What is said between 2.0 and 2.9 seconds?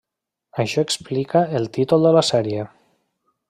de la sèrie.